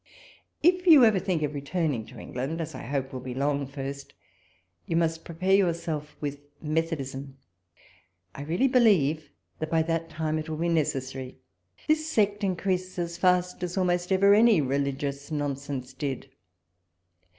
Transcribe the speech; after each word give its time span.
If 0.63 0.87
you 0.87 1.05
ever 1.05 1.19
thmk 1.19 1.43
of 1.45 1.53
returning 1.53 2.07
to 2.07 2.17
England, 2.17 2.59
as 2.59 2.73
I 2.73 2.81
hope"^it 2.87 3.13
will 3.13 3.19
be 3.19 3.35
long 3.35 3.67
first, 3.67 4.15
you 4.87 4.95
must 4.95 5.23
prepare 5.23 5.53
your 5.53 5.75
self 5.75 6.15
with 6.19 6.39
Methodism. 6.59 7.37
I 8.33 8.41
really 8.41 8.67
believe 8.67 9.29
that 9.59 9.69
by 9.69 9.83
that 9.83 10.09
time 10.09 10.39
it 10.39 10.49
will 10.49 10.57
be 10.57 10.69
necessary: 10.69 11.37
this 11.87 12.09
sect 12.09 12.43
in 12.43 12.55
creases 12.55 12.97
as 12.97 13.17
fast 13.17 13.61
as 13.61 13.77
almost 13.77 14.11
ever 14.11 14.33
any 14.33 14.59
religious 14.59 15.29
non 15.29 15.55
sense 15.55 15.93
did. 15.93 16.29